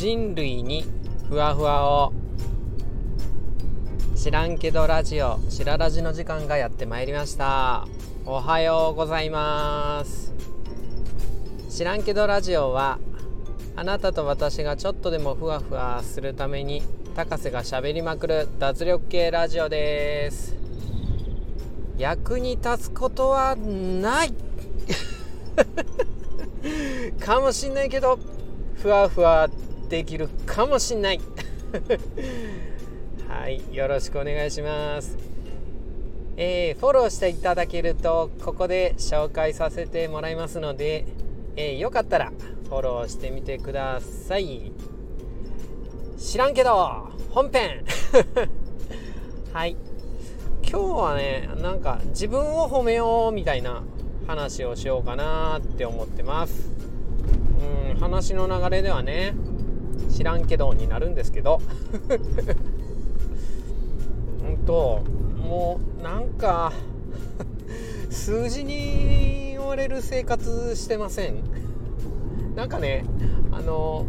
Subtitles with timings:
[0.00, 0.86] 人類に
[1.28, 2.14] ふわふわを
[4.16, 7.86] 知らんけどラジオしらラジの時間がやってまいりました。
[8.24, 10.32] おはようございます。
[11.68, 12.98] 知らんけどラジオは
[13.76, 16.82] あなたと私がちょっとでもふわふわするために
[17.14, 20.56] 高瀬がしゃべりまくる脱力系ラジオです。
[21.98, 24.32] 役に立つことはない。
[27.20, 28.18] かもしんないけど
[28.76, 29.46] ふわふわ
[29.90, 31.20] できるかもしんない。
[33.28, 35.18] はいよろしくお願いします。
[36.36, 41.06] えー、フォローしていただけるとここで紹介させてもらいますので、
[41.56, 42.32] えー、よかったら
[42.68, 44.70] フォローしてみてください。
[46.16, 47.84] 知らんけど本編。
[49.52, 49.76] はい。
[50.62, 53.82] 今日はねなんか自分を褒めようみたいな
[54.28, 56.70] 話をしようかなって思ってます。
[57.92, 59.34] うん話の流れではね
[60.10, 61.60] 知らんけどになるんですけど。
[64.44, 65.02] うんと
[65.38, 66.72] もうなんか
[68.10, 71.42] 数字に追われる生活してません。
[72.54, 73.04] なんかね
[73.52, 74.06] あの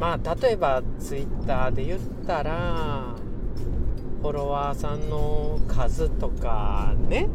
[0.00, 3.14] まあ例えばツイッターで言ったら
[4.22, 7.28] フォロワーさんの数とかね。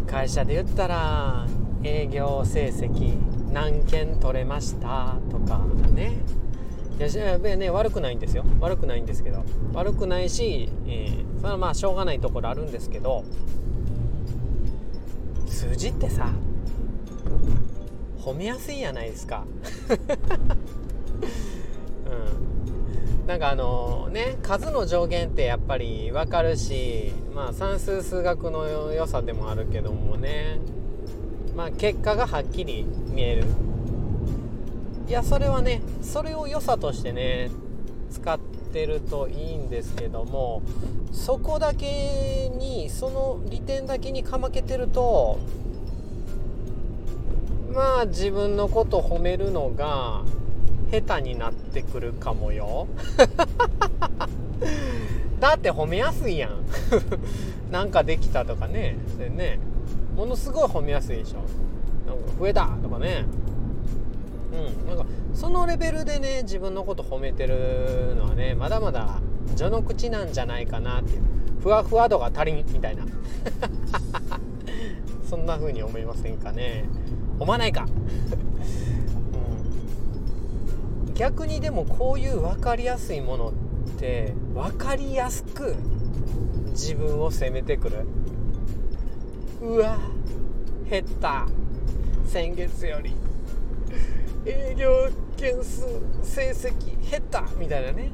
[0.00, 0.06] うん。
[0.06, 1.46] 会社で言ったら
[1.82, 3.16] 営業成績
[3.52, 5.16] 何件取れました？
[5.30, 6.18] とかね。
[6.98, 8.44] いやね悪くないんですよ。
[8.60, 9.44] 悪くないんですけど。
[9.72, 13.24] 悪くないし、えー、それはまあしょうがないところあるんですけど。
[15.46, 16.30] 数字ってさ
[18.20, 19.44] 褒めやすいやないですか。
[23.20, 23.26] うん。
[23.26, 30.58] なんかあのね数の上限ってやっぱり分かるしまあ算数数学の良さでもあるけどもね。
[31.58, 33.44] まあ結果がはっきり見える。
[35.08, 37.50] いやそれはねそれを良さとしてね
[38.12, 40.62] 使ってるといいんですけども
[41.10, 45.40] そこだけにその利点だけにかまけてると
[47.72, 50.22] まあ自分のこと褒めるのが
[50.92, 52.86] 下手になってくるかもよ。
[55.40, 56.52] だって褒めやすいやん。
[57.72, 58.96] なんかできたとかね。
[59.16, 59.58] それね。
[60.18, 61.36] ものすごい褒めやすいでしょ。
[62.04, 63.24] なんか増えたとかね。
[64.52, 64.88] うん。
[64.88, 69.20] なんかそのレベルでね自分のこと褒めてるのはねまだまだ
[69.54, 71.22] 序の口なんじゃないかなっていう。
[71.62, 73.04] ふわふわ度が足りんみたいな。
[75.30, 76.84] そんな風に思いませんかね。
[77.38, 77.86] 思わないか。
[81.14, 83.52] 逆にでもこういう分かりやすいものっ
[83.98, 85.76] て分かりやすく
[86.70, 88.06] 自分を責めてくる。
[89.60, 89.98] うわ
[90.88, 91.46] 減った。
[92.26, 93.14] 先月より。
[94.46, 95.84] 営業件数
[96.22, 98.10] 成績減ったみたいなね。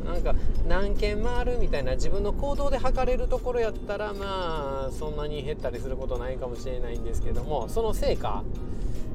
[0.00, 0.34] うん、なんか
[0.68, 8.44] 何件回るみたいな自分の行動で測れるところやったらまあそんなに減ったりすることないかもしれないんですけどもその成果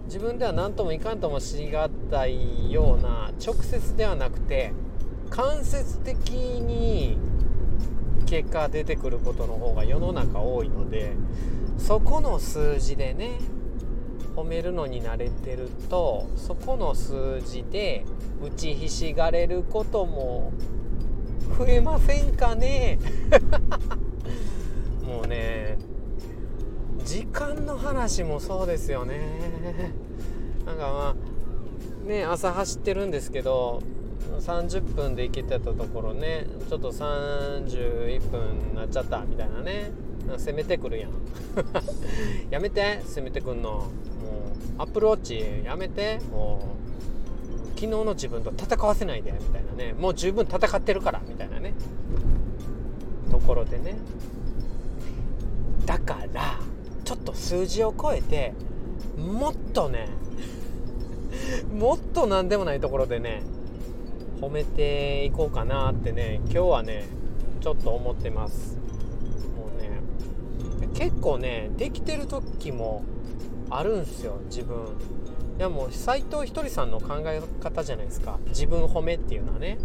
[0.05, 4.73] 自分では何ともいかんともしがたいような直接ではなくて
[5.29, 7.17] 間接的に
[8.25, 11.13] 結果出てくることの方が世の中多いので
[11.77, 13.39] そこの数字でね
[14.35, 18.05] 褒めるのに慣れてるとそこの数字で
[18.41, 20.53] 打ちひしがれることも
[21.57, 22.97] 増えませんかね？
[25.05, 25.77] もうね
[27.03, 29.19] 時間の話もそうですよね。
[30.65, 31.15] なんかま
[32.05, 33.81] あね朝走ってるんですけど
[34.39, 39.91] 30分で行けてたところねちょっと31分なっちゃったみたいなね。
[40.37, 41.11] 攻めてくるやん。
[42.49, 43.69] やめて攻めてくんの。
[43.71, 43.89] もう
[44.77, 46.75] アップルウォッチやめても
[47.75, 49.93] う昨日の自分と戦わせないでみたいなね。
[49.93, 51.73] もう十分戦ってるからみたいなね。
[53.29, 53.95] ところでね。
[55.85, 56.59] だから
[57.03, 58.53] ちょっと数字を超えて
[59.17, 60.07] もっとね
[61.77, 63.41] もっと何でもないところでね
[64.41, 67.05] 褒めていこうかなってね今日はね
[67.61, 68.75] ちょっと思ってます。
[69.55, 70.01] もうね
[70.95, 73.03] 結構ねできてる時も
[73.69, 74.77] あるんすよ自分。
[75.57, 78.39] いやもう斎藤ひとりさんの考え方じゃないですか。
[78.47, 79.77] 自分褒めっていうのはね。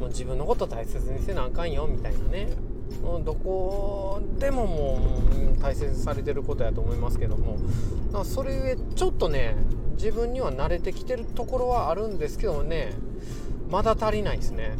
[0.00, 2.48] もう自分のこと大切にせなあかんよみたいなね。
[3.24, 4.98] どこでもも
[5.58, 7.58] う大切にされてることやと思いますけども。
[8.24, 9.56] それゆえちょっとね
[9.92, 12.94] 自分には慣れてきてるところはあるんですけどもね。
[13.72, 14.76] まだ足りないですね。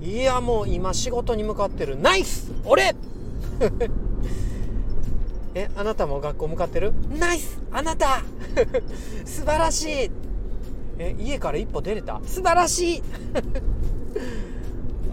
[0.00, 2.00] いやもう今仕事に向かってる。
[2.00, 2.50] ナイス！
[2.64, 2.96] 俺！
[5.54, 6.94] えあなたも学校向かってる？
[7.18, 7.60] ナイス！
[7.70, 8.22] あなた！
[9.26, 10.10] 素晴らしい！
[10.98, 12.18] え家から一歩出れた？
[12.24, 13.02] 素晴らしい！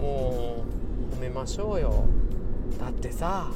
[0.00, 0.64] も
[1.12, 2.04] う褒めましょうよ。
[2.80, 3.50] だってさ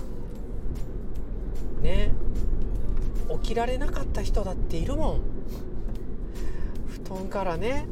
[1.81, 2.12] ね
[3.43, 5.20] 起きられなかった人だっているもん。
[6.88, 7.87] 布団からね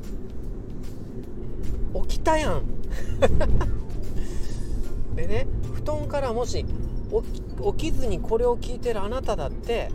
[2.03, 2.63] 起きたやん。
[5.15, 6.65] でね布団からもし
[7.79, 9.91] 起きずにこれを聞いてるあなただって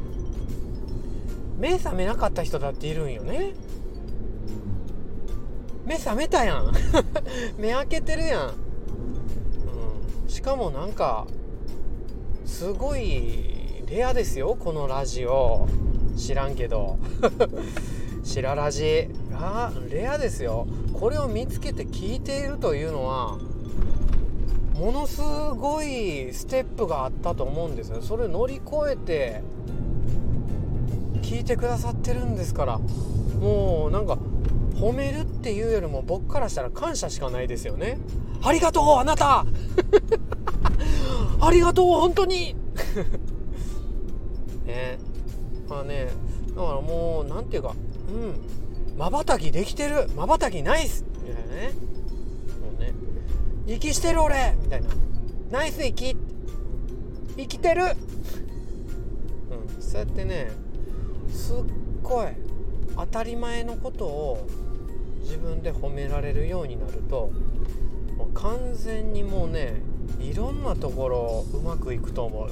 [1.57, 3.53] 目覚めなかった人だっているんよね。
[5.85, 6.71] 目覚めたやん。
[7.57, 8.53] 目開けてるやん、
[10.23, 11.25] うん、しかもなんか
[12.45, 15.67] すごいレアですよこのラジオ。
[16.15, 16.99] 知らんけど。
[18.29, 19.09] 白ラジ。
[19.33, 20.67] あレアですよ。
[20.93, 23.39] これを見つけて聞いているというのは
[24.75, 28.01] ものすごいステップがあったと思うんですよ。
[28.03, 29.41] それ乗り越えて
[31.23, 32.77] 聞いてくださってるんですから。
[32.77, 34.17] もうなんか
[34.75, 37.97] 褒めるっていうよりも僕からしたら感謝しかないですよね。
[38.43, 39.43] ありがとうあなた。
[41.41, 42.55] ありがとう本当に。
[44.67, 44.99] ね。
[45.67, 46.09] まあね。
[46.49, 47.73] だからもう何て言うか
[48.09, 48.97] うん。
[48.97, 50.09] まばたきできてる。
[50.15, 51.05] まばたきナイス。
[51.23, 51.71] みたいなね。
[52.61, 52.93] もうね。
[53.67, 54.55] 息してる俺。
[54.61, 54.89] みたいな。
[55.51, 56.17] ナイス息。
[57.37, 57.83] 生きてる。
[57.83, 59.81] うん。
[59.81, 60.51] そうやってね
[61.31, 61.55] すっ
[62.03, 62.27] ごい
[62.95, 64.47] 当たり前のことを
[65.21, 67.31] 自分で褒められるようになると
[68.17, 69.81] もう完全にもうね
[70.19, 72.49] いろんなところうまくいくと思う。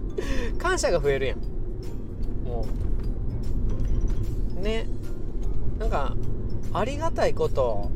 [0.58, 1.38] 感謝が増えるやん。
[4.64, 4.86] ね。
[5.78, 6.16] なんか
[6.72, 7.90] ありがたいこと。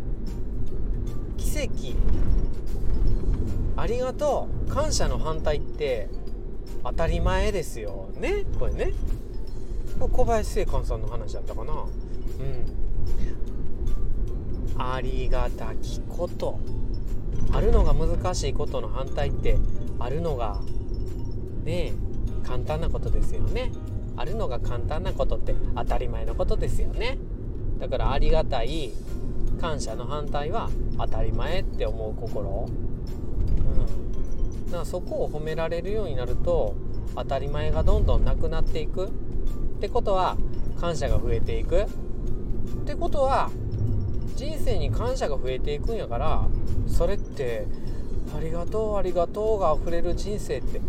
[1.37, 1.97] 奇跡。
[3.77, 4.71] ありがとう。
[4.71, 6.09] 感謝の反対って
[6.85, 8.11] 当たり前ですよ。
[8.21, 8.45] ね？
[8.61, 8.93] これね。
[9.99, 11.73] 小林正観さんの話だったかな？
[11.73, 11.89] うん。
[14.81, 16.61] ありがたきこと。
[17.53, 19.57] あるのが難しいことの反対って
[19.99, 20.61] あるのが
[21.65, 21.95] ね
[22.45, 23.73] 簡単なことですよね。
[24.19, 27.19] あるのが簡単なことって当たり前のことですよね。
[27.79, 28.93] だからありがたい
[29.61, 32.69] 感謝の反対は当たり前って思う心。
[32.69, 34.67] うん。
[34.67, 36.75] だからそこを褒められるようになると
[37.15, 39.07] 当たり前がどんどんなくなっていく。
[39.07, 39.11] っ
[39.81, 40.37] てことは
[40.81, 41.83] 感謝が増えていく。
[41.83, 41.87] っ
[42.85, 43.51] てことは
[44.35, 46.47] 人生に感謝が増えていくんやから
[46.87, 47.67] それって
[48.37, 50.81] ありがとうありがとうが溢れる人生って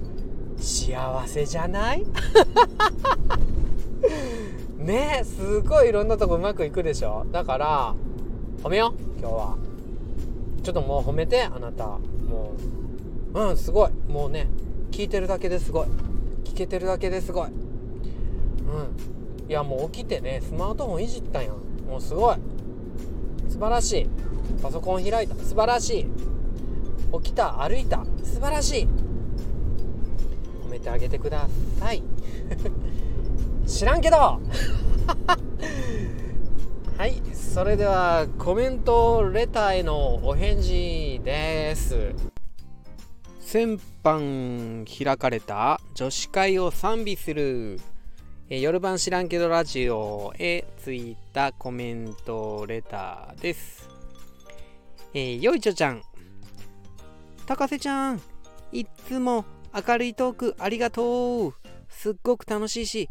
[0.59, 2.05] 幸せじゃない？
[4.77, 7.25] ねすごいいろんなとこうまくいくでしょ？
[7.31, 7.95] だから
[8.63, 9.57] 褒めよう今日は。
[10.63, 11.85] ちょっともう褒めてあなた。
[11.87, 12.53] も
[13.33, 13.91] ううんすごい。
[14.09, 14.47] もうね
[14.91, 15.87] 聞いてるだけですごい。
[16.43, 17.47] 聞けてるだけですごい。
[17.47, 17.53] うん。
[19.49, 21.55] いやもう起きてねスマートフォンいじったやん。
[21.89, 22.35] もうすごい。
[23.49, 24.09] 素晴らしい。
[24.61, 25.35] パソコン開いた。
[25.35, 26.07] 素晴らしい。
[27.23, 28.03] 起きた歩いた。
[28.23, 28.87] 素晴らしい。
[30.69, 31.47] 褒めてあげてくだ
[31.79, 32.03] さい
[33.65, 34.17] 知らんけど
[36.97, 42.13] はいそれではコメントレターへのお返事です
[43.39, 47.79] 先般開かれた女子会を賛美する
[48.51, 53.87] え、夜晩知らんけどラジオへついたコメントレターです。
[55.13, 56.01] えー、よいちょちゃん。
[57.45, 58.21] 高瀬ちゃん。
[58.71, 61.53] いっつも明るいトークありがとう。
[61.89, 63.09] すっごく楽しいし、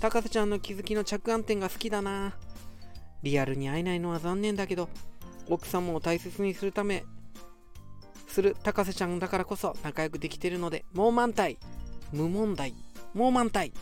[0.00, 2.34] 高瀬ちゃんの気づきの着眼点が好きだな。
[3.22, 4.88] リアルに会えないのは残念だけど、
[5.48, 7.04] 奥様を大切にするため、
[8.26, 11.58] する高瀬ちゃんだからこそ仲良くできてるので、もう満体。
[12.12, 12.74] 無問題。
[13.14, 13.72] もう満体。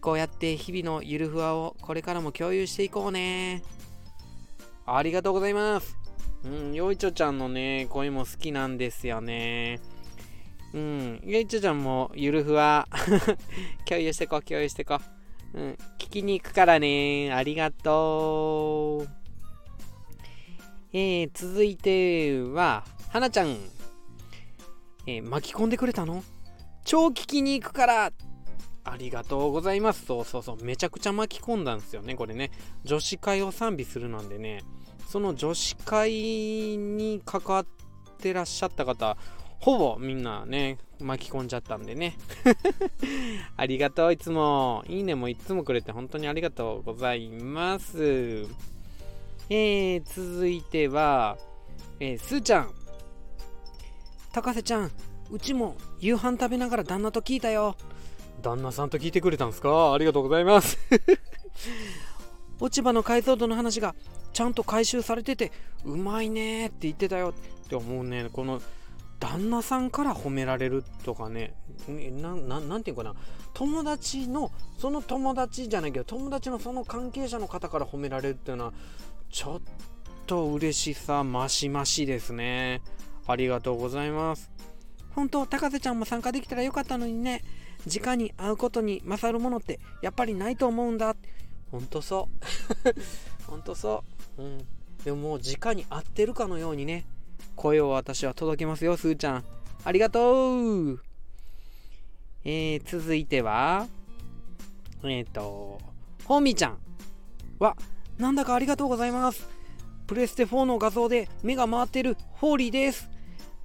[0.00, 3.62] こうやって日々のゆるふわをこれからも共有していこうね。
[4.86, 5.96] ありがとうございます。
[6.44, 9.80] うん、よいちょちゃんのね、声も好きなんですよね。
[10.72, 12.86] うん、よいちょちゃんもゆるふわ
[13.86, 14.98] 共有してこ、共有してこ。
[15.52, 17.32] うん、聞きに行くからね。
[17.32, 19.08] ありがとう。
[20.92, 23.56] えー、続いては、はなちゃん。
[25.06, 26.22] えー、巻き込んでくれたの？
[26.84, 28.12] 超聞きに行くから
[28.84, 30.06] ありがとうございます。
[30.06, 30.64] そうそうそう。
[30.64, 32.14] めちゃくちゃ巻き込んだんですよね。
[32.14, 32.50] これね。
[32.84, 34.62] 女子会を賛美するなんでね。
[35.08, 36.12] その女子会
[36.76, 37.66] に関わっ
[38.18, 39.16] てらっしゃった方、
[39.60, 42.16] ほぼみんなね、巻き込んじゃったんでね。
[43.56, 44.84] ありがとう、いつも。
[44.88, 48.46] いいねもいつもくれて本当にありがとうございます。
[49.50, 51.36] えー、続いては、
[51.98, 52.70] えー、すーちゃん。
[54.32, 54.90] 高瀬ちゃん、
[55.30, 57.76] うちも夕飯食べながら旦那と聞いたよ。
[58.40, 59.92] 旦那さんと聞いてくれたんですか？
[59.92, 60.78] ありがとうございます
[62.58, 63.94] 落ち葉の解像度の話が
[64.32, 65.52] ちゃんと回収されてて
[65.84, 68.62] うまいねって言ってたよって思うねこの
[69.20, 71.54] 旦那さんから褒められるとかね
[71.88, 73.14] なななんていうかな。
[73.52, 78.72] 友達のその友達じゃないけど友達のその関係者の方から褒められるっていうのは
[79.28, 79.60] ちょっ
[80.26, 82.80] と嬉しさ増し増しですね。
[83.26, 84.50] ありがとうございます。
[85.14, 87.42] 本当高瀬ちゃんも参加できたらよかったのにね。
[87.86, 91.16] 直に会うことに勝るものってやっぱりないと思うんだ。
[91.70, 92.28] ほんとそ
[93.46, 93.50] う。
[93.50, 94.04] ほんとそ
[94.38, 94.42] う。
[94.42, 94.58] うん。
[95.04, 97.06] でももう直に会ってるかのようにね。
[97.56, 99.44] 声を私は届けますよすーちゃん。
[99.84, 101.00] ありがとう。
[102.44, 103.86] えー、続いては
[105.04, 105.78] えっ、ー、と
[106.24, 106.78] ホーミーちゃん
[107.58, 107.76] は
[108.18, 109.48] なんだかありがとうございます。
[110.06, 113.08] プレステ4の画像で目が回ってるホーリーです。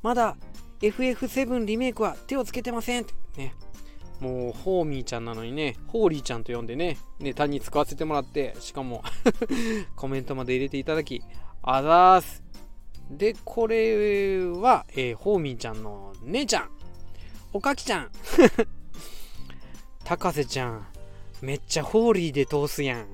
[0.01, 0.37] まだ
[0.81, 3.05] FF7 リメイクは手をつけてません。
[3.37, 3.53] ね。
[4.19, 9.03] もうホーミーちゃんなのにねホーリーちゃんと呼んでねネタに使わせてもらってしかも
[9.95, 11.21] コメントまで入れていただき
[11.61, 12.44] あざーす。
[13.09, 16.69] でこれは、えー、ホーミーちゃんの姉ちゃん。
[17.53, 18.11] おかきちゃん。
[20.03, 20.87] 高瀬ちゃん。
[21.41, 23.07] めっちゃホーリーで通すやん。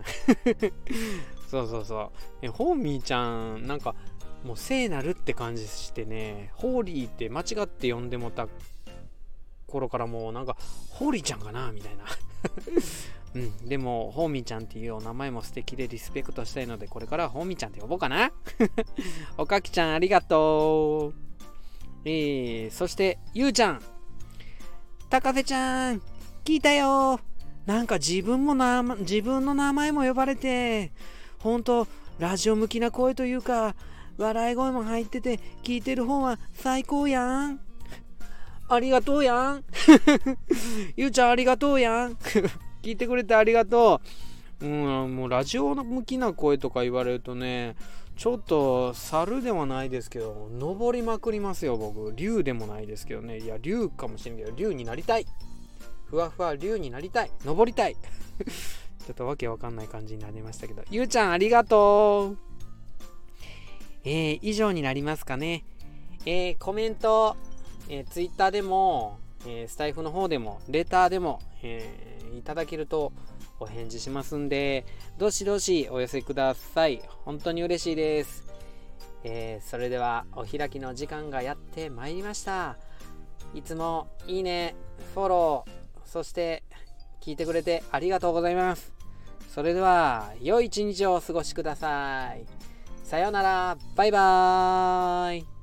[1.48, 2.12] そうそうそう。
[2.42, 3.96] えホーミーちゃんなんか
[4.44, 6.52] もう聖なるって感じしてね。
[6.56, 8.48] ホーリーって間違って呼んでもた
[9.68, 10.58] 頃からもうなんか
[10.90, 12.06] ホーリーちゃんかなみたいな。
[13.34, 18.32] うん、でも、ホーミーちゃんっていうお名前も素敵でリスペクトしたいので、これからはホーミーちゃんって呼ぼうかな。
[19.38, 21.32] おかきちゃん、ありがとう。
[22.04, 23.82] えー、そして、ゆうちゃん。
[25.10, 26.02] 高瀬ちゃん、
[26.44, 27.20] 聞いたよ。
[27.66, 30.92] なんか自分もな、自分の名前も呼ばれて、
[31.40, 31.88] ほんと、
[32.20, 33.76] ラジオ向きな声というか、
[34.18, 37.60] 笑い声も入ってて、聞いてる方は最高やん。
[38.68, 39.64] ありがとうやん。
[40.96, 42.18] ゆうちゃんありがとうやん。
[42.82, 44.02] 聞いてくれてありがと
[44.62, 44.66] う。
[44.66, 47.76] うん、もうラジオの向きな声とか言われるとね、
[48.16, 52.14] ちょっと猿ではないですけど、登りまくりますよ、僕。
[52.16, 53.40] 竜でもないですけどね。
[53.40, 55.26] いや、竜かもしれんけど、竜になりたい。
[56.06, 57.32] ふわふわ竜になりたい。
[57.46, 57.96] 登りたい。
[59.06, 60.84] ちょっとわけわかんない感じになりましたけど。
[60.92, 62.38] ゆうちゃん、ありがとう。
[64.04, 65.64] えー、以上になりますかね。
[66.26, 67.36] えー、コメント、
[67.90, 73.12] えー、ツイッターでも、えー、スタイフの方でも、レターでも、えー、いただけると
[73.60, 74.86] お返事しますんで、
[75.18, 77.02] どしどしお寄せください。
[77.26, 78.44] 本当に嬉しいです。
[79.24, 82.78] えー、それではお開きの時間がやってまいりました。
[83.54, 84.76] いつもいいね、
[85.14, 85.72] フォロー、
[86.06, 86.64] そして
[87.22, 88.92] 聞いてくれてありがとうございます。
[89.54, 92.46] それでは、良い一日をお過ごしください。
[93.04, 95.61] さようなら、バイバーイ。